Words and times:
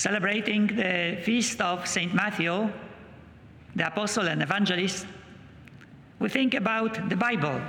celebrating 0.00 0.66
the 0.66 1.18
feast 1.22 1.60
of 1.60 1.86
St. 1.86 2.14
Matthew, 2.14 2.72
the 3.76 3.86
apostle 3.86 4.28
and 4.28 4.40
evangelist, 4.40 5.06
we 6.18 6.30
think 6.30 6.54
about 6.54 7.10
the 7.10 7.16
Bible 7.16 7.60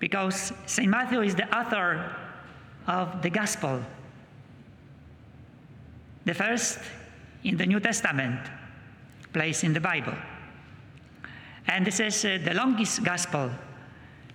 because 0.00 0.52
St. 0.66 0.88
Matthew 0.88 1.20
is 1.20 1.36
the 1.36 1.46
author 1.56 2.12
of 2.88 3.22
the 3.22 3.30
Gospel, 3.30 3.80
the 6.24 6.34
first 6.34 6.80
in 7.44 7.56
the 7.56 7.66
New 7.66 7.78
Testament 7.78 8.40
place 9.32 9.62
in 9.62 9.72
the 9.72 9.80
Bible. 9.80 10.16
And 11.68 11.86
this 11.86 12.00
is 12.00 12.24
uh, 12.24 12.38
the 12.44 12.54
longest 12.54 13.04
Gospel 13.04 13.52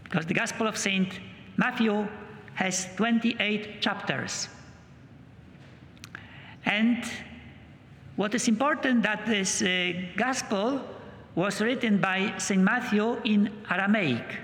because 0.05 0.25
the 0.27 0.34
Gospel 0.34 0.68
of 0.68 0.77
St. 0.77 1.11
Matthew 1.57 2.07
has 2.54 2.88
28 2.95 3.82
chapters. 3.82 4.48
And 6.66 7.04
what 8.16 8.36
is 8.36 8.48
important 8.48 9.04
that 9.04 9.26
this 9.26 9.62
uh, 9.62 9.94
Gospel 10.16 10.81
was 11.36 11.62
written 11.62 11.98
by 11.98 12.34
St. 12.38 12.62
Matthew 12.62 13.20
in 13.23 13.52
Aramaic. 13.70 14.38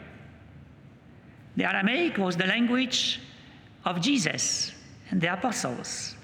The 1.56 1.66
Aramaic 1.66 2.18
was 2.18 2.38
the 2.38 2.48
language 2.48 3.20
of 3.86 4.00
Jesus 4.00 4.72
and 5.09 5.20
the 5.20 5.34
apostles. 5.34 6.16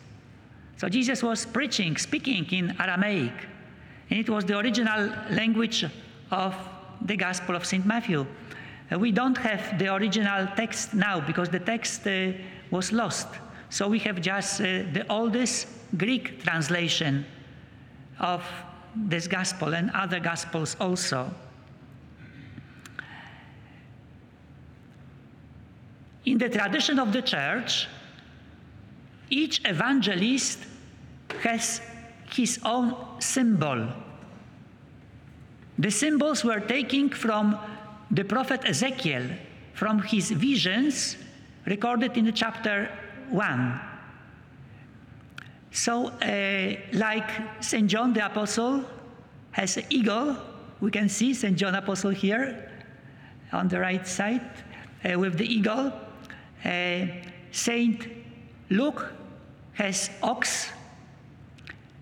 So 0.77 0.89
Jesus 0.89 1.21
was 1.23 1.45
preaching, 1.45 1.97
speaking 1.97 2.45
in 2.51 2.75
Aramaic, 2.79 3.33
and 4.09 4.19
it 4.19 4.29
was 4.29 4.45
the 4.45 4.57
original 4.57 5.09
language 5.31 5.85
of 6.31 6.55
the 7.01 7.15
Gospel 7.15 7.55
of 7.55 7.65
St. 7.65 7.85
Matthew. 7.85 8.25
Uh, 8.91 8.99
we 8.99 9.11
don't 9.11 9.37
have 9.37 9.79
the 9.79 9.93
original 9.93 10.47
text 10.55 10.93
now 10.93 11.19
because 11.19 11.49
the 11.49 11.59
text 11.59 12.05
uh, 12.07 12.31
was 12.71 12.91
lost. 12.91 13.27
So 13.69 13.87
we 13.87 13.99
have 13.99 14.21
just 14.21 14.61
uh, 14.61 14.83
the 14.93 15.05
oldest 15.09 15.67
Greek 15.97 16.43
translation 16.43 17.25
of 18.19 18.43
this 18.95 19.27
gospel 19.27 19.73
and 19.73 19.91
other 19.91 20.19
gospels 20.19 20.75
also. 20.79 21.29
In 26.25 26.37
the 26.37 26.49
tradition 26.49 26.99
of 26.99 27.11
the 27.11 27.21
church, 27.21 27.87
each 29.29 29.61
evangelist 29.65 30.59
has 31.41 31.81
his 32.31 32.59
own 32.63 32.95
symbol. 33.19 33.87
The 35.77 35.91
symbols 35.91 36.43
were 36.43 36.59
taken 36.59 37.09
from 37.09 37.57
the 38.09 38.23
prophet 38.23 38.61
Ezekiel, 38.65 39.23
from 39.73 40.01
his 40.01 40.31
visions 40.31 41.17
recorded 41.65 42.15
in 42.15 42.31
chapter 42.33 42.89
1. 43.29 43.92
So, 45.73 46.09
uh, 46.09 46.75
like 46.93 47.31
St. 47.59 47.89
John 47.89 48.13
the 48.13 48.23
Apostle 48.23 48.85
has 49.51 49.75
an 49.77 49.85
eagle, 49.89 50.37
we 50.79 50.91
can 50.91 51.09
see 51.09 51.33
St. 51.33 51.57
John 51.57 51.73
Apostle 51.73 52.11
here 52.11 52.69
on 53.51 53.69
the 53.69 53.79
right 53.79 54.07
side 54.07 54.45
uh, 55.03 55.17
with 55.17 55.35
the 55.39 55.51
eagle. 55.51 55.91
Uh, 56.63 57.07
St. 57.51 58.07
Luke 58.69 59.13
has 59.73 60.11
ox, 60.21 60.69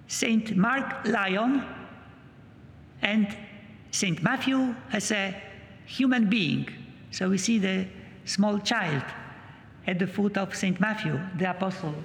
St. 0.10 0.54
Mark 0.58 1.08
lion, 1.08 1.64
and 3.02 3.38
St. 3.92 4.22
Matthew 4.22 4.76
has 4.90 5.14
a 5.14 5.34
human 5.86 6.30
being. 6.30 6.68
So 7.12 7.30
we 7.30 7.38
see 7.38 7.58
the 7.58 7.86
small 8.26 8.60
child 8.60 9.04
at 9.88 9.98
the 9.98 10.08
foot 10.08 10.38
of 10.38 10.54
St. 10.54 10.78
Matthew, 10.82 11.18
the 11.38 11.52
apostle, 11.52 11.96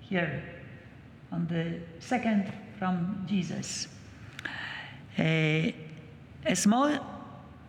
here 0.00 0.42
on 1.32 1.46
the 1.46 1.80
second 2.00 2.52
from 2.78 3.24
Jesus. 3.26 3.88
Eh, 5.18 5.72
a 6.44 6.56
small 6.56 6.98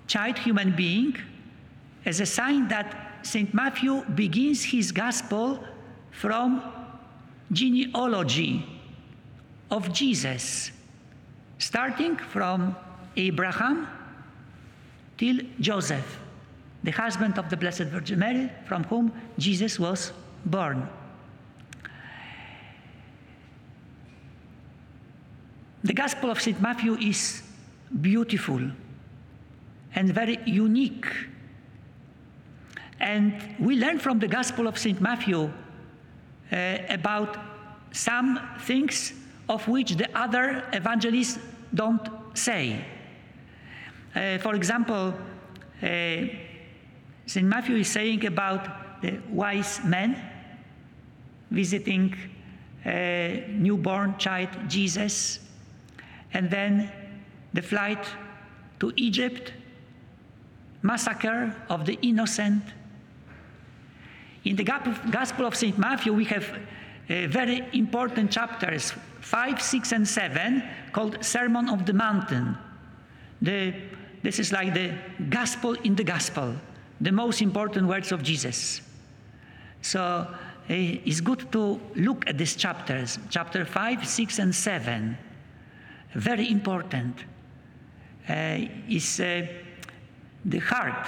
child 0.08 0.38
human 0.38 0.76
being 0.76 1.16
as 2.06 2.20
a 2.20 2.26
sign 2.26 2.68
that 2.68 3.20
St. 3.24 3.54
Matthew 3.54 4.04
begins 4.16 4.64
his 4.64 4.92
gospel 4.92 5.60
from 6.12 6.62
genealogy 7.52 8.66
of 9.72 9.92
Jesus, 9.92 10.72
starting 11.58 12.16
from 12.18 12.76
Abraham 13.16 13.88
till 15.18 15.40
Joseph, 15.60 16.20
the 16.84 16.92
husband 16.92 17.38
of 17.38 17.50
the 17.50 17.58
Blessed 17.58 17.90
Virgin 17.92 18.20
Mary, 18.20 18.50
from 18.66 18.84
whom 18.86 19.12
Jesus 19.38 19.80
was 19.80 20.14
born. 20.46 20.88
The 25.88 25.94
Gospel 25.94 26.30
of 26.30 26.42
St. 26.42 26.62
Matthew 26.62 26.96
is 26.96 27.44
beautiful 28.02 28.60
and 29.96 30.14
very 30.14 30.38
unique. 30.46 31.06
And 33.00 33.56
we 33.58 33.78
learn 33.78 33.98
from 33.98 34.20
the 34.20 34.28
Gospel 34.28 34.68
of 34.68 34.78
St. 34.78 35.00
Matthew 35.00 35.50
uh, 36.52 36.78
about 36.90 37.38
some 37.94 38.38
things 38.60 39.14
of 39.48 39.66
which 39.70 39.96
the 39.96 40.10
other 40.14 40.66
evangelists 40.74 41.40
don't 41.74 42.10
say. 42.34 42.84
Uh, 44.14 44.40
for 44.40 44.56
example, 44.56 45.14
uh, 45.82 45.88
St. 47.26 47.48
Matthew 47.48 47.78
is 47.78 47.88
saying 47.88 48.26
about 48.26 49.02
the 49.02 49.22
wise 49.30 49.80
men 49.86 50.22
visiting 51.50 52.14
a 52.86 53.46
uh, 53.46 53.52
newborn 53.52 54.18
child 54.18 54.50
Jesus 54.68 55.47
and 56.34 56.50
then 56.50 56.92
the 57.54 57.62
flight 57.62 58.06
to 58.80 58.92
Egypt, 58.96 59.54
massacre 60.82 61.56
of 61.70 61.86
the 61.86 61.98
innocent. 62.02 62.64
In 64.46 64.56
the 64.56 64.64
Gospel 64.64 65.46
of 65.46 65.56
St. 65.56 65.78
Matthew, 65.78 66.14
we 66.14 66.26
have 66.26 66.50
uh, 66.50 67.28
very 67.28 67.64
important 67.74 68.32
chapters, 68.32 68.94
5, 69.22 69.62
6, 69.62 69.92
and 69.92 70.08
7, 70.08 70.64
called 70.92 71.24
Sermon 71.24 71.70
of 71.70 71.86
the 71.86 71.94
Mountain. 71.94 72.58
The, 73.42 73.74
this 74.24 74.40
is 74.40 74.52
like 74.52 74.74
the 74.74 74.94
gospel 75.30 75.74
in 75.84 75.96
the 75.96 76.04
gospel, 76.04 76.56
the 77.02 77.12
most 77.12 77.42
important 77.42 77.88
words 77.88 78.12
of 78.12 78.24
Jesus. 78.24 78.82
So 79.82 80.02
uh, 80.02 80.28
it's 80.70 81.22
good 81.22 81.52
to 81.52 81.80
look 81.96 82.28
at 82.30 82.38
these 82.38 82.56
chapters, 82.56 83.20
chapter 83.30 83.66
5, 83.66 84.08
6, 84.08 84.40
and 84.40 84.54
7 84.54 85.18
very 86.18 86.52
important, 86.52 87.16
uh, 88.28 88.58
is 88.90 89.20
uh, 89.20 89.46
the 90.44 90.58
heart 90.58 91.08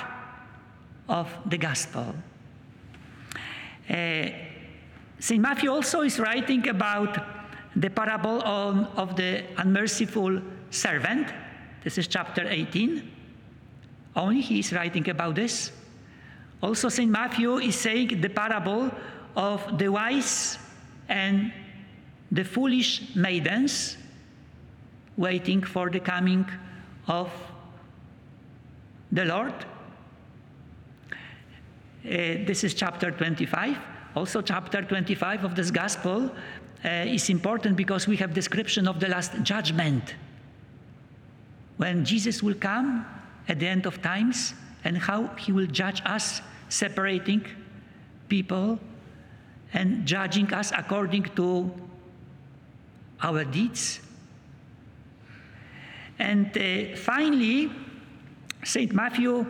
of 1.08 1.28
the 1.48 1.58
gospel. 1.58 2.14
Uh, 3.90 4.30
St. 5.20 5.42
Matthew 5.42 5.72
also 5.72 6.02
is 6.02 6.20
writing 6.20 6.68
about 6.70 7.18
the 7.76 7.90
parable 7.90 8.42
of, 8.44 8.88
of 8.98 9.16
the 9.16 9.44
unmerciful 9.58 10.42
servant. 10.70 11.34
This 11.84 11.98
is 11.98 12.08
chapter 12.08 12.48
18. 12.48 13.12
Only 14.16 14.42
he 14.42 14.60
is 14.60 14.72
writing 14.74 15.10
about 15.10 15.34
this. 15.34 15.72
Also, 16.62 16.88
St. 16.88 17.10
Matthew 17.10 17.58
is 17.58 17.76
saying 17.76 18.22
the 18.22 18.30
parable 18.30 18.92
of 19.36 19.80
the 19.80 19.90
wise 19.90 20.60
and 21.08 21.52
the 22.32 22.44
foolish 22.44 23.16
maidens 23.16 23.98
waiting 25.20 25.62
for 25.62 25.90
the 25.90 26.00
coming 26.00 26.50
of 27.08 27.30
the 29.12 29.26
Lord. 29.26 29.54
Uh, 31.12 32.48
this 32.48 32.64
is 32.64 32.74
chapter 32.74 33.12
25. 33.12 33.78
Also, 34.16 34.42
chapter 34.42 34.82
25 34.82 35.44
of 35.44 35.56
this 35.56 35.72
gospel 35.72 36.32
uh, 36.86 36.88
is 36.88 37.30
important 37.30 37.76
because 37.76 38.08
we 38.08 38.16
have 38.16 38.34
description 38.34 38.88
of 38.88 39.02
the 39.02 39.10
last 39.10 39.34
judgment. 39.44 40.16
When 41.76 42.06
Jesus 42.06 42.42
will 42.42 42.56
come 42.56 43.06
at 43.50 43.60
the 43.60 43.68
end 43.68 43.86
of 43.86 44.02
times 44.02 44.54
and 44.86 44.98
how 44.98 45.28
he 45.36 45.52
will 45.52 45.68
judge 45.68 46.02
us, 46.06 46.42
separating 46.70 47.46
people 48.30 48.80
and 49.74 50.06
judging 50.06 50.54
us 50.54 50.72
according 50.74 51.24
to 51.36 51.70
our 53.22 53.44
deeds 53.44 54.00
and 56.20 56.56
uh, 56.58 56.98
finally, 56.98 57.72
St. 58.64 58.94
Matthew 58.94 59.40
uh, 59.40 59.46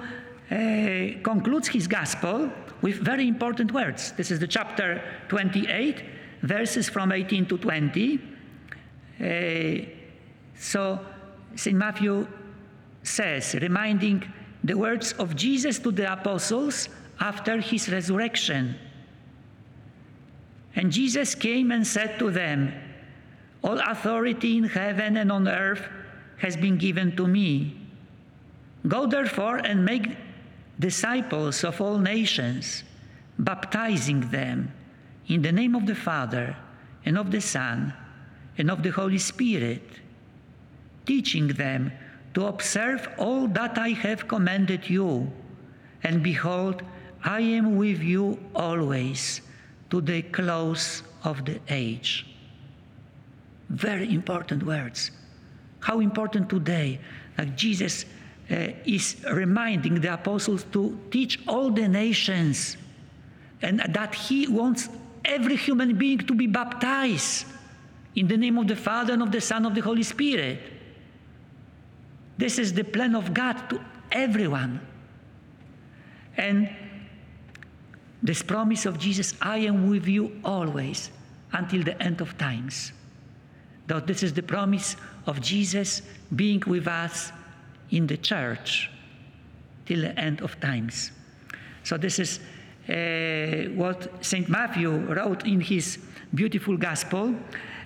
concludes 1.23 1.67
his 1.67 1.87
gospel 1.87 2.51
with 2.81 2.97
very 2.97 3.27
important 3.27 3.71
words. 3.73 4.11
This 4.13 4.29
is 4.31 4.39
the 4.39 4.47
chapter 4.47 5.03
28, 5.29 6.03
verses 6.43 6.87
from 6.87 7.11
18 7.11 7.47
to 7.47 7.57
20. 7.57 8.21
Uh, 9.19 9.85
so, 10.55 10.99
St. 11.55 11.75
Matthew 11.75 12.27
says, 13.01 13.55
reminding 13.55 14.31
the 14.63 14.77
words 14.77 15.13
of 15.13 15.35
Jesus 15.35 15.79
to 15.79 15.91
the 15.91 16.11
apostles 16.11 16.87
after 17.19 17.59
his 17.59 17.91
resurrection. 17.91 18.75
And 20.75 20.91
Jesus 20.91 21.33
came 21.33 21.71
and 21.71 21.85
said 21.85 22.19
to 22.19 22.29
them, 22.29 22.73
All 23.63 23.79
authority 23.79 24.57
in 24.57 24.65
heaven 24.65 25.17
and 25.17 25.31
on 25.31 25.47
earth 25.47 25.87
has 26.39 26.57
been 26.57 26.77
given 26.77 27.15
to 27.15 27.27
me. 27.27 27.77
Go 28.87 29.05
therefore 29.05 29.57
and 29.57 29.85
make 29.85 30.17
disciples 30.79 31.63
of 31.63 31.81
all 31.81 31.97
nations, 31.97 32.83
baptizing 33.37 34.21
them 34.31 34.71
in 35.27 35.41
the 35.41 35.51
name 35.51 35.75
of 35.75 35.85
the 35.85 35.95
Father 35.95 36.55
and 37.05 37.17
of 37.17 37.31
the 37.31 37.41
Son 37.41 37.93
and 38.57 38.71
of 38.71 38.83
the 38.83 38.89
Holy 38.89 39.17
Spirit, 39.17 39.83
teaching 41.05 41.47
them 41.47 41.91
to 42.33 42.45
observe 42.45 43.07
all 43.17 43.47
that 43.47 43.77
I 43.77 43.89
have 43.89 44.27
commanded 44.27 44.89
you. 44.89 45.31
And 46.03 46.23
behold, 46.23 46.81
I 47.23 47.41
am 47.41 47.75
with 47.75 48.01
you 48.01 48.39
always 48.55 49.41
to 49.89 49.99
the 49.99 50.21
close 50.21 51.03
of 51.23 51.43
the 51.45 51.59
age. 51.67 52.25
Very 53.69 54.13
important 54.13 54.63
words. 54.63 55.11
How 55.79 55.99
important 55.99 56.49
today 56.49 56.99
that 57.37 57.55
Jesus 57.55 58.05
uh, 58.51 58.73
is 58.85 59.15
reminding 59.31 60.01
the 60.01 60.13
apostles 60.13 60.65
to 60.71 60.99
teach 61.11 61.39
all 61.47 61.69
the 61.69 61.87
nations 61.87 62.77
and 63.61 63.79
that 63.79 64.15
he 64.15 64.47
wants 64.47 64.89
every 65.25 65.55
human 65.55 65.97
being 65.97 66.19
to 66.19 66.33
be 66.33 66.47
baptized 66.47 67.45
in 68.15 68.27
the 68.27 68.37
name 68.37 68.57
of 68.57 68.67
the 68.67 68.75
Father 68.75 69.13
and 69.13 69.21
of 69.21 69.31
the 69.31 69.41
Son 69.41 69.65
of 69.65 69.75
the 69.75 69.81
Holy 69.81 70.03
Spirit. 70.03 70.59
This 72.37 72.57
is 72.57 72.73
the 72.73 72.83
plan 72.83 73.15
of 73.15 73.33
God 73.33 73.69
to 73.69 73.81
everyone. 74.11 74.79
And 76.37 76.69
this 78.23 78.41
promise 78.41 78.85
of 78.85 78.97
Jesus, 78.97 79.33
I 79.41 79.59
am 79.59 79.89
with 79.89 80.07
you 80.07 80.39
always 80.43 81.11
until 81.51 81.83
the 81.83 82.01
end 82.01 82.21
of 82.21 82.37
times. 82.37 82.93
That 83.89 84.05
this 84.05 84.23
is 84.23 84.33
the 84.33 84.43
promise 84.43 84.95
of 85.25 85.41
Jesus 85.41 86.03
being 86.35 86.61
with 86.67 86.87
us 86.87 87.31
in 87.89 88.05
the 88.05 88.17
church 88.17 88.89
till 89.87 90.01
the 90.01 90.17
end 90.19 90.41
of 90.41 90.59
times. 90.59 91.11
So 91.83 91.97
this 91.97 92.19
is 92.19 92.39
uh, 92.87 93.69
what 93.73 94.23
St. 94.23 94.47
Matthew 94.47 94.91
wrote 94.91 95.45
in 95.47 95.59
his 95.59 95.97
beautiful 96.35 96.77
gospel. 96.77 97.33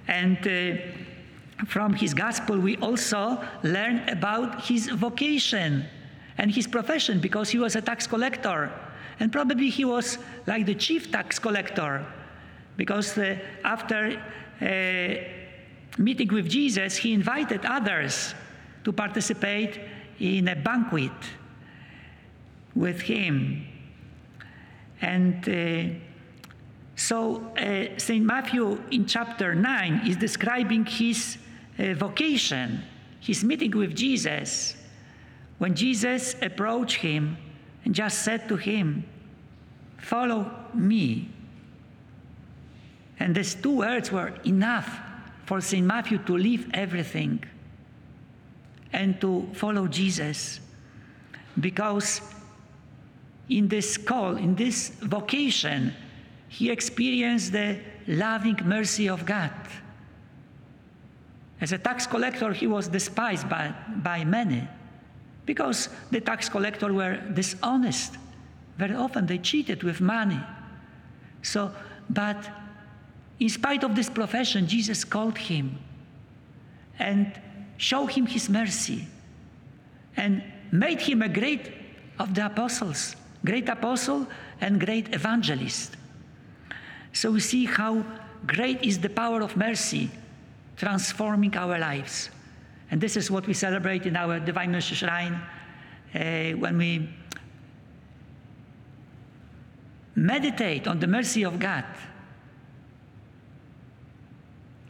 And 0.09 0.37
uh, 0.45 1.65
from 1.65 1.93
his 1.93 2.13
gospel, 2.13 2.59
we 2.59 2.75
also 2.77 3.41
learn 3.63 4.07
about 4.09 4.65
his 4.65 4.89
vocation 4.89 5.85
and 6.37 6.51
his 6.51 6.67
profession 6.67 7.21
because 7.21 7.49
he 7.49 7.59
was 7.59 7.77
a 7.77 7.81
tax 7.81 8.07
collector. 8.07 8.69
And 9.21 9.31
probably 9.31 9.69
he 9.69 9.85
was 9.85 10.17
like 10.47 10.65
the 10.65 10.75
chief 10.75 11.11
tax 11.11 11.39
collector 11.39 12.05
because 12.75 13.17
uh, 13.17 13.37
after 13.63 14.21
uh, 14.61 15.42
meeting 15.97 16.27
with 16.29 16.49
Jesus, 16.49 16.97
he 16.97 17.13
invited 17.13 17.65
others 17.65 18.33
to 18.83 18.91
participate 18.91 19.79
in 20.19 20.47
a 20.47 20.55
banquet 20.55 21.11
with 22.75 23.01
him. 23.01 23.67
And 25.01 25.47
uh, 25.47 25.95
so 26.95 27.51
uh, 27.57 27.97
St. 27.97 28.23
Matthew 28.23 28.81
in 28.91 29.05
chapter 29.05 29.53
9 29.55 30.07
is 30.07 30.17
describing 30.17 30.85
his 30.85 31.37
uh, 31.77 31.93
vocation, 31.93 32.83
his 33.19 33.43
meeting 33.43 33.71
with 33.71 33.95
Jesus. 33.95 34.75
When 35.57 35.75
Jesus 35.75 36.35
approached 36.41 36.97
him 36.97 37.37
and 37.85 37.93
just 37.93 38.23
said 38.23 38.47
to 38.49 38.55
him, 38.55 39.05
Follow 39.97 40.51
me. 40.73 41.29
And 43.19 43.33
these 43.33 43.55
two 43.55 43.77
words 43.77 44.11
were 44.11 44.33
enough 44.45 44.99
for 45.45 45.61
St. 45.61 45.85
Matthew 45.85 46.17
to 46.19 46.37
leave 46.37 46.69
everything 46.73 47.43
and 48.91 49.19
to 49.21 49.49
follow 49.53 49.87
Jesus. 49.87 50.59
Because 51.59 52.21
in 53.49 53.67
this 53.67 53.97
call, 53.97 54.37
in 54.37 54.55
this 54.55 54.89
vocation, 55.01 55.93
he 56.47 56.69
experienced 56.69 57.51
the 57.51 57.79
loving 58.07 58.57
mercy 58.63 59.09
of 59.09 59.25
God. 59.25 59.51
As 61.59 61.71
a 61.71 61.77
tax 61.77 62.05
collector, 62.07 62.51
he 62.53 62.67
was 62.67 62.87
despised 62.87 63.49
by, 63.49 63.73
by 64.03 64.23
many 64.23 64.67
because 65.45 65.89
the 66.11 66.21
tax 66.21 66.49
collectors 66.49 66.91
were 66.91 67.17
dishonest. 67.33 68.17
Very 68.77 68.95
often 68.95 69.25
they 69.25 69.37
cheated 69.37 69.83
with 69.83 70.01
money. 70.01 70.39
So, 71.41 71.71
but 72.09 72.49
in 73.39 73.49
spite 73.49 73.83
of 73.83 73.95
this 73.95 74.09
profession, 74.09 74.67
Jesus 74.67 75.03
called 75.03 75.37
him 75.37 75.77
and 76.99 77.39
showed 77.77 78.07
him 78.07 78.25
his 78.25 78.49
mercy 78.49 79.07
and 80.15 80.43
made 80.71 81.01
him 81.01 81.21
a 81.21 81.29
great 81.29 81.71
of 82.19 82.33
the 82.35 82.45
apostles, 82.45 83.15
great 83.43 83.67
apostle 83.69 84.27
and 84.61 84.79
great 84.79 85.13
evangelist. 85.13 85.97
So 87.11 87.31
we 87.31 87.39
see 87.39 87.65
how 87.65 88.05
great 88.45 88.83
is 88.83 88.99
the 88.99 89.09
power 89.09 89.41
of 89.41 89.57
mercy 89.57 90.09
transforming 90.77 91.55
our 91.55 91.77
lives. 91.77 92.29
And 92.91 93.01
this 93.01 93.17
is 93.17 93.31
what 93.31 93.47
we 93.47 93.53
celebrate 93.53 94.05
in 94.05 94.15
our 94.15 94.39
Divine 94.39 94.71
Mercy 94.71 94.95
Shrine 94.95 95.39
uh, 96.13 96.51
when 96.57 96.77
we 96.77 97.09
meditate 100.15 100.87
on 100.87 100.99
the 100.99 101.07
mercy 101.07 101.43
of 101.43 101.59
God. 101.59 101.85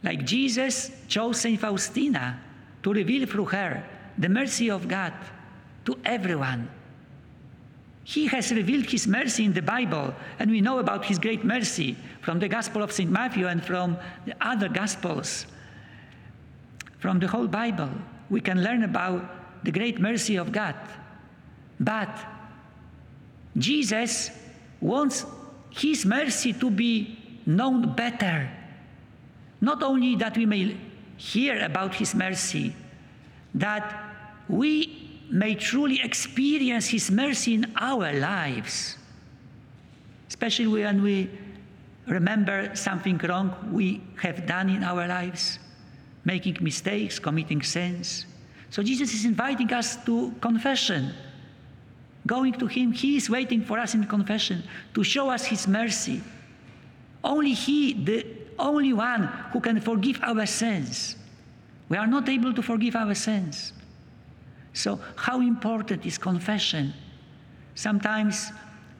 Like 0.04 0.26
Jesus 0.26 0.92
chose 1.08 1.40
St. 1.40 1.58
Faustina 1.58 2.38
to 2.82 2.92
reveal 2.92 3.26
through 3.26 3.46
her 3.46 3.82
the 4.18 4.28
mercy 4.28 4.70
of 4.70 4.86
God 4.86 5.14
to 5.86 5.98
everyone. 6.04 6.68
He 8.04 8.26
has 8.26 8.52
revealed 8.52 8.84
his 8.84 9.06
mercy 9.06 9.46
in 9.46 9.54
the 9.54 9.62
Bible, 9.62 10.14
and 10.38 10.50
we 10.50 10.60
know 10.60 10.78
about 10.78 11.06
his 11.06 11.18
great 11.18 11.42
mercy 11.42 11.96
from 12.20 12.38
the 12.38 12.48
Gospel 12.48 12.82
of 12.82 12.92
St. 12.92 13.10
Matthew 13.10 13.46
and 13.48 13.64
from 13.64 13.96
the 14.26 14.36
other 14.42 14.68
Gospels. 14.68 15.46
From 16.98 17.18
the 17.18 17.26
whole 17.26 17.48
Bible, 17.48 17.88
we 18.28 18.42
can 18.42 18.62
learn 18.62 18.84
about 18.84 19.64
the 19.64 19.72
great 19.72 19.98
mercy 19.98 20.36
of 20.36 20.52
God. 20.52 20.74
But 21.80 22.14
Jesus 23.56 24.30
wants 24.82 25.24
his 25.70 26.04
mercy 26.04 26.52
to 26.52 26.70
be 26.70 27.18
known 27.46 27.94
better. 27.94 28.50
Not 29.64 29.82
only 29.82 30.14
that 30.16 30.36
we 30.36 30.44
may 30.44 30.76
hear 31.16 31.64
about 31.64 31.94
his 31.94 32.14
mercy, 32.14 32.76
that 33.54 33.86
we 34.46 35.04
may 35.30 35.54
truly 35.54 36.00
experience 36.02 36.88
His 36.88 37.10
mercy 37.10 37.54
in 37.54 37.72
our 37.76 38.12
lives, 38.12 38.98
especially 40.28 40.66
when 40.66 41.02
we 41.02 41.30
remember 42.06 42.76
something 42.76 43.16
wrong 43.18 43.54
we 43.72 44.02
have 44.20 44.46
done 44.46 44.68
in 44.68 44.84
our 44.84 45.08
lives, 45.08 45.58
making 46.24 46.58
mistakes, 46.60 47.18
committing 47.18 47.62
sins. 47.62 48.26
So 48.68 48.82
Jesus 48.82 49.14
is 49.14 49.24
inviting 49.24 49.72
us 49.72 49.96
to 50.04 50.34
confession. 50.40 51.14
Going 52.26 52.52
to 52.54 52.66
Him, 52.66 52.92
He 52.92 53.16
is 53.16 53.30
waiting 53.30 53.64
for 53.64 53.78
us 53.78 53.94
in 53.94 54.04
confession 54.04 54.62
to 54.94 55.04
show 55.04 55.30
us 55.30 55.46
His 55.46 55.66
mercy. 55.66 56.22
Only 57.22 57.54
He, 57.54 57.94
the 57.94 58.26
only 58.58 58.92
one 58.92 59.24
who 59.52 59.60
can 59.60 59.80
forgive 59.80 60.20
our 60.22 60.46
sins. 60.46 61.16
We 61.88 61.96
are 61.96 62.06
not 62.06 62.28
able 62.28 62.52
to 62.54 62.62
forgive 62.62 62.96
our 62.96 63.14
sins. 63.14 63.72
So, 64.72 64.98
how 65.16 65.40
important 65.40 66.04
is 66.04 66.18
confession? 66.18 66.92
Sometimes 67.74 68.50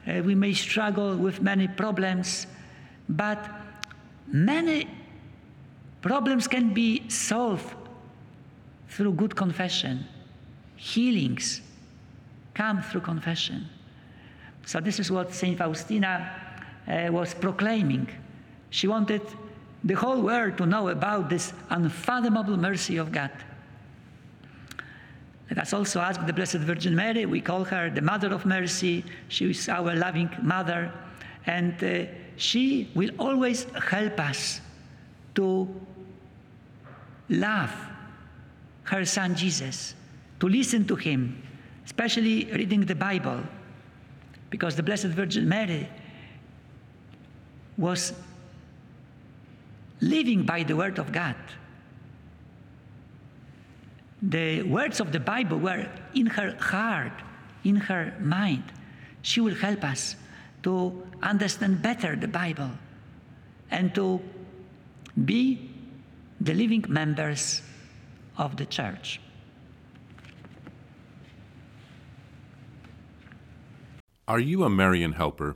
uh, 0.07 0.21
we 0.23 0.35
may 0.35 0.53
struggle 0.53 1.17
with 1.17 1.41
many 1.41 1.67
problems, 1.67 2.47
but 3.09 3.49
many 4.27 4.87
problems 6.01 6.47
can 6.47 6.73
be 6.73 7.09
solved 7.09 7.75
through 8.89 9.13
good 9.13 9.35
confession. 9.35 10.05
Healings 10.77 11.61
come 12.53 12.81
through 12.81 13.01
confession. 13.01 13.67
So, 14.65 14.79
this 14.79 14.99
is 14.99 15.11
what 15.11 15.33
St. 15.33 15.57
Faustina 15.57 16.31
uh, 16.87 17.11
was 17.11 17.33
proclaiming. 17.33 18.07
She 18.69 18.87
wanted 18.87 19.21
the 19.85 19.93
whole 19.93 20.19
world 20.19 20.57
to 20.57 20.65
know 20.65 20.89
about 20.89 21.29
this 21.29 21.53
unfathomable 21.69 22.57
mercy 22.57 22.97
of 22.97 23.11
God. 23.11 23.31
Let 25.49 25.59
us 25.59 25.73
also 25.73 25.99
ask 25.99 26.25
the 26.25 26.33
Blessed 26.33 26.57
Virgin 26.57 26.95
Mary. 26.95 27.27
We 27.27 27.39
call 27.39 27.63
her 27.65 27.91
the 27.91 28.01
Mother 28.01 28.33
of 28.33 28.47
Mercy. 28.47 29.05
She 29.27 29.51
is 29.51 29.69
our 29.69 29.95
loving 29.95 30.29
mother. 30.41 30.91
And 31.45 31.81
uh, 31.83 32.11
she 32.35 32.89
will 32.95 33.11
always 33.19 33.65
help 33.89 34.19
us 34.19 34.59
to 35.35 35.69
love 37.29 37.71
her 38.85 39.05
son 39.05 39.35
Jesus, 39.35 39.93
to 40.39 40.49
listen 40.49 40.85
to 40.87 40.95
him, 40.95 41.41
especially 41.85 42.45
reading 42.45 42.81
the 42.81 42.95
Bible. 42.95 43.39
Because 44.49 44.75
the 44.75 44.83
Blessed 44.83 45.07
Virgin 45.07 45.47
Mary 45.47 45.87
was 47.77 48.13
living 50.01 50.43
by 50.43 50.63
the 50.63 50.75
Word 50.75 50.99
of 50.99 51.11
God. 51.11 51.35
The 54.21 54.63
words 54.63 54.99
of 54.99 55.11
the 55.11 55.19
Bible 55.19 55.59
were 55.59 55.87
in 56.13 56.25
her 56.27 56.55
heart, 56.59 57.13
in 57.63 57.75
her 57.75 58.13
mind. 58.19 58.63
She 59.21 59.41
will 59.41 59.55
help 59.55 59.83
us 59.83 60.15
to 60.63 61.03
understand 61.21 61.81
better 61.81 62.15
the 62.15 62.27
Bible 62.27 62.71
and 63.71 63.93
to 63.95 64.21
be 65.25 65.69
the 66.41 66.53
living 66.53 66.85
members 66.87 67.61
of 68.37 68.57
the 68.57 68.65
church. 68.65 69.19
Are 74.27 74.39
you 74.39 74.63
a 74.63 74.69
Marian 74.69 75.13
helper? 75.13 75.55